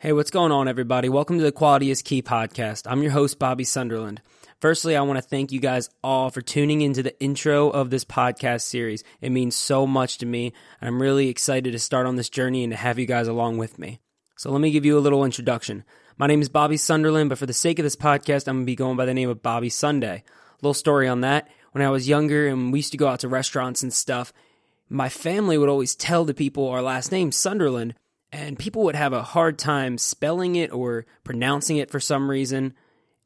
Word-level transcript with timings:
Hey, 0.00 0.12
what's 0.12 0.30
going 0.30 0.52
on, 0.52 0.68
everybody? 0.68 1.08
Welcome 1.08 1.38
to 1.38 1.42
the 1.42 1.50
Quality 1.50 1.90
is 1.90 2.02
Key 2.02 2.22
podcast. 2.22 2.86
I'm 2.88 3.02
your 3.02 3.10
host, 3.10 3.40
Bobby 3.40 3.64
Sunderland. 3.64 4.22
Firstly, 4.60 4.94
I 4.94 5.00
want 5.00 5.16
to 5.16 5.28
thank 5.28 5.50
you 5.50 5.58
guys 5.58 5.90
all 6.04 6.30
for 6.30 6.40
tuning 6.40 6.82
into 6.82 7.02
the 7.02 7.20
intro 7.20 7.68
of 7.68 7.90
this 7.90 8.04
podcast 8.04 8.60
series. 8.60 9.02
It 9.20 9.30
means 9.30 9.56
so 9.56 9.88
much 9.88 10.18
to 10.18 10.26
me, 10.26 10.52
I'm 10.80 11.02
really 11.02 11.28
excited 11.28 11.72
to 11.72 11.80
start 11.80 12.06
on 12.06 12.14
this 12.14 12.28
journey 12.28 12.62
and 12.62 12.72
to 12.72 12.76
have 12.76 13.00
you 13.00 13.06
guys 13.06 13.26
along 13.26 13.58
with 13.58 13.76
me. 13.76 13.98
So, 14.36 14.52
let 14.52 14.60
me 14.60 14.70
give 14.70 14.84
you 14.84 14.96
a 14.96 15.00
little 15.00 15.24
introduction. 15.24 15.82
My 16.16 16.28
name 16.28 16.42
is 16.42 16.48
Bobby 16.48 16.76
Sunderland, 16.76 17.28
but 17.28 17.38
for 17.38 17.46
the 17.46 17.52
sake 17.52 17.80
of 17.80 17.82
this 17.82 17.96
podcast, 17.96 18.46
I'm 18.46 18.58
going 18.58 18.66
to 18.66 18.70
be 18.70 18.76
going 18.76 18.96
by 18.96 19.04
the 19.04 19.14
name 19.14 19.30
of 19.30 19.42
Bobby 19.42 19.68
Sunday. 19.68 20.22
Little 20.62 20.74
story 20.74 21.08
on 21.08 21.22
that. 21.22 21.48
When 21.72 21.82
I 21.82 21.90
was 21.90 22.08
younger 22.08 22.46
and 22.46 22.72
we 22.72 22.78
used 22.78 22.92
to 22.92 22.98
go 22.98 23.08
out 23.08 23.18
to 23.20 23.28
restaurants 23.28 23.82
and 23.82 23.92
stuff, 23.92 24.32
my 24.88 25.08
family 25.08 25.58
would 25.58 25.68
always 25.68 25.96
tell 25.96 26.24
the 26.24 26.34
people 26.34 26.68
our 26.68 26.82
last 26.82 27.10
name, 27.10 27.32
Sunderland 27.32 27.94
and 28.32 28.58
people 28.58 28.84
would 28.84 28.96
have 28.96 29.12
a 29.12 29.22
hard 29.22 29.58
time 29.58 29.98
spelling 29.98 30.56
it 30.56 30.72
or 30.72 31.06
pronouncing 31.24 31.78
it 31.78 31.90
for 31.90 32.00
some 32.00 32.30
reason. 32.30 32.74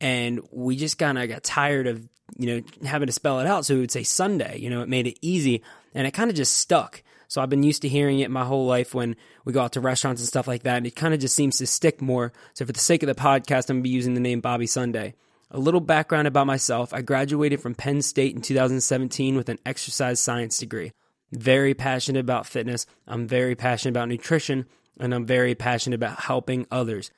And 0.00 0.40
we 0.50 0.76
just 0.76 0.98
kind 0.98 1.18
of 1.18 1.28
got 1.28 1.42
tired 1.42 1.86
of, 1.86 2.08
you 2.36 2.46
know, 2.46 2.62
having 2.84 3.06
to 3.06 3.12
spell 3.12 3.40
it 3.40 3.46
out. 3.46 3.64
So 3.64 3.74
we 3.74 3.80
would 3.80 3.90
say 3.90 4.04
Sunday, 4.04 4.58
you 4.58 4.70
know, 4.70 4.82
it 4.82 4.88
made 4.88 5.06
it 5.06 5.18
easy 5.20 5.62
and 5.94 6.06
it 6.06 6.12
kind 6.12 6.30
of 6.30 6.36
just 6.36 6.56
stuck. 6.56 7.02
So 7.26 7.40
I've 7.40 7.50
been 7.50 7.62
used 7.62 7.82
to 7.82 7.88
hearing 7.88 8.20
it 8.20 8.30
my 8.30 8.44
whole 8.44 8.66
life 8.66 8.94
when 8.94 9.16
we 9.44 9.52
go 9.52 9.62
out 9.62 9.72
to 9.72 9.80
restaurants 9.80 10.20
and 10.20 10.28
stuff 10.28 10.46
like 10.46 10.64
that. 10.64 10.76
And 10.76 10.86
it 10.86 10.94
kind 10.94 11.14
of 11.14 11.20
just 11.20 11.34
seems 11.34 11.58
to 11.58 11.66
stick 11.66 12.02
more. 12.02 12.32
So 12.54 12.66
for 12.66 12.72
the 12.72 12.78
sake 12.78 13.02
of 13.02 13.06
the 13.06 13.14
podcast, 13.14 13.70
I'm 13.70 13.76
going 13.76 13.84
to 13.84 13.88
be 13.88 13.90
using 13.90 14.14
the 14.14 14.20
name 14.20 14.40
Bobby 14.40 14.66
Sunday. 14.66 15.14
A 15.50 15.58
little 15.58 15.80
background 15.80 16.28
about 16.28 16.46
myself. 16.46 16.94
I 16.94 17.02
graduated 17.02 17.60
from 17.60 17.74
Penn 17.74 18.02
State 18.02 18.34
in 18.34 18.42
2017 18.42 19.34
with 19.36 19.48
an 19.48 19.58
exercise 19.66 20.20
science 20.20 20.58
degree. 20.58 20.92
Very 21.32 21.74
passionate 21.74 22.20
about 22.20 22.46
fitness. 22.46 22.86
I'm 23.06 23.26
very 23.26 23.54
passionate 23.54 23.92
about 23.92 24.08
nutrition 24.08 24.66
and 24.98 25.14
I'm 25.14 25.26
very 25.26 25.54
passionate 25.54 25.96
about 25.96 26.20
helping 26.20 26.66
others, 26.70 27.10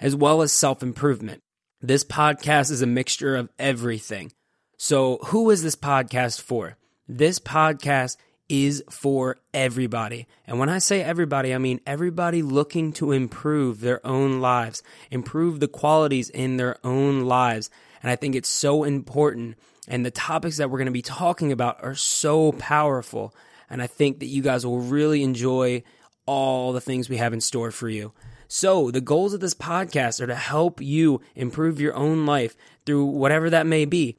as 0.00 0.14
well 0.14 0.42
as 0.42 0.52
self 0.52 0.82
improvement. 0.82 1.40
This 1.80 2.04
podcast 2.04 2.70
is 2.70 2.82
a 2.82 2.86
mixture 2.86 3.36
of 3.36 3.50
everything. 3.58 4.32
So, 4.76 5.18
who 5.26 5.50
is 5.50 5.62
this 5.62 5.76
podcast 5.76 6.40
for? 6.40 6.76
This 7.08 7.38
podcast 7.38 8.16
is 8.48 8.82
for 8.90 9.36
everybody. 9.52 10.26
And 10.46 10.58
when 10.58 10.68
I 10.68 10.78
say 10.78 11.02
everybody, 11.02 11.54
I 11.54 11.58
mean 11.58 11.80
everybody 11.86 12.42
looking 12.42 12.92
to 12.94 13.12
improve 13.12 13.80
their 13.80 14.04
own 14.06 14.40
lives, 14.40 14.82
improve 15.10 15.60
the 15.60 15.68
qualities 15.68 16.30
in 16.30 16.56
their 16.56 16.76
own 16.84 17.22
lives. 17.22 17.70
And 18.02 18.10
I 18.10 18.16
think 18.16 18.34
it's 18.34 18.48
so 18.48 18.84
important. 18.84 19.56
And 19.86 20.04
the 20.04 20.10
topics 20.10 20.56
that 20.58 20.70
we're 20.70 20.78
going 20.78 20.86
to 20.86 20.92
be 20.92 21.02
talking 21.02 21.52
about 21.52 21.82
are 21.82 21.94
so 21.94 22.52
powerful. 22.52 23.34
And 23.70 23.82
I 23.82 23.86
think 23.86 24.20
that 24.20 24.26
you 24.26 24.42
guys 24.42 24.64
will 24.64 24.80
really 24.80 25.22
enjoy 25.22 25.82
all 26.28 26.74
the 26.74 26.80
things 26.80 27.08
we 27.08 27.16
have 27.16 27.32
in 27.32 27.40
store 27.40 27.70
for 27.70 27.88
you. 27.88 28.12
So, 28.48 28.90
the 28.90 29.00
goals 29.00 29.32
of 29.32 29.40
this 29.40 29.54
podcast 29.54 30.20
are 30.20 30.26
to 30.26 30.34
help 30.34 30.80
you 30.80 31.22
improve 31.34 31.80
your 31.80 31.94
own 31.94 32.26
life 32.26 32.54
through 32.84 33.06
whatever 33.06 33.48
that 33.48 33.66
may 33.66 33.86
be. 33.86 34.18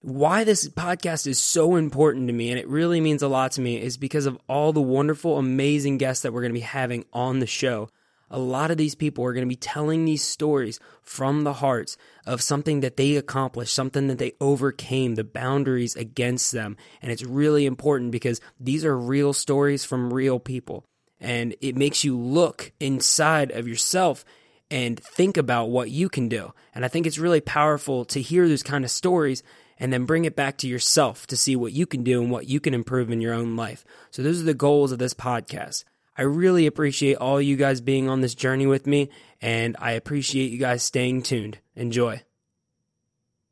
Why 0.00 0.42
this 0.42 0.68
podcast 0.68 1.28
is 1.28 1.40
so 1.40 1.76
important 1.76 2.26
to 2.26 2.32
me, 2.32 2.50
and 2.50 2.58
it 2.58 2.68
really 2.68 3.00
means 3.00 3.22
a 3.22 3.28
lot 3.28 3.52
to 3.52 3.60
me, 3.60 3.80
is 3.80 3.96
because 3.96 4.26
of 4.26 4.36
all 4.48 4.72
the 4.72 4.82
wonderful, 4.82 5.38
amazing 5.38 5.98
guests 5.98 6.24
that 6.24 6.32
we're 6.32 6.40
going 6.40 6.52
to 6.52 6.58
be 6.58 6.60
having 6.60 7.04
on 7.12 7.38
the 7.38 7.46
show. 7.46 7.88
A 8.30 8.38
lot 8.38 8.72
of 8.72 8.76
these 8.76 8.96
people 8.96 9.24
are 9.24 9.32
going 9.32 9.46
to 9.46 9.48
be 9.48 9.54
telling 9.54 10.04
these 10.04 10.24
stories 10.24 10.80
from 11.02 11.44
the 11.44 11.54
hearts 11.54 11.96
of 12.26 12.42
something 12.42 12.80
that 12.80 12.96
they 12.96 13.14
accomplished, 13.14 13.72
something 13.72 14.08
that 14.08 14.18
they 14.18 14.32
overcame, 14.40 15.14
the 15.14 15.22
boundaries 15.22 15.94
against 15.94 16.50
them. 16.50 16.76
And 17.00 17.12
it's 17.12 17.22
really 17.22 17.64
important 17.64 18.10
because 18.10 18.40
these 18.58 18.84
are 18.84 18.98
real 18.98 19.32
stories 19.32 19.84
from 19.84 20.12
real 20.12 20.40
people 20.40 20.84
and 21.20 21.54
it 21.60 21.76
makes 21.76 22.04
you 22.04 22.16
look 22.18 22.72
inside 22.80 23.50
of 23.50 23.68
yourself 23.68 24.24
and 24.70 25.00
think 25.00 25.36
about 25.36 25.70
what 25.70 25.90
you 25.90 26.08
can 26.08 26.28
do. 26.28 26.52
And 26.74 26.84
I 26.84 26.88
think 26.88 27.06
it's 27.06 27.18
really 27.18 27.40
powerful 27.40 28.04
to 28.06 28.20
hear 28.20 28.48
those 28.48 28.62
kind 28.62 28.84
of 28.84 28.90
stories 28.90 29.42
and 29.78 29.92
then 29.92 30.04
bring 30.04 30.24
it 30.24 30.36
back 30.36 30.56
to 30.58 30.68
yourself 30.68 31.26
to 31.28 31.36
see 31.36 31.56
what 31.56 31.72
you 31.72 31.86
can 31.86 32.02
do 32.02 32.22
and 32.22 32.30
what 32.30 32.48
you 32.48 32.60
can 32.60 32.74
improve 32.74 33.10
in 33.10 33.20
your 33.20 33.34
own 33.34 33.56
life. 33.56 33.84
So, 34.10 34.22
those 34.22 34.40
are 34.40 34.44
the 34.44 34.54
goals 34.54 34.92
of 34.92 34.98
this 34.98 35.14
podcast. 35.14 35.84
I 36.16 36.22
really 36.22 36.66
appreciate 36.66 37.16
all 37.16 37.40
you 37.40 37.56
guys 37.56 37.80
being 37.80 38.08
on 38.08 38.20
this 38.20 38.34
journey 38.34 38.66
with 38.66 38.86
me, 38.86 39.10
and 39.40 39.76
I 39.80 39.92
appreciate 39.92 40.52
you 40.52 40.58
guys 40.58 40.82
staying 40.82 41.22
tuned. 41.22 41.58
Enjoy. 41.74 42.22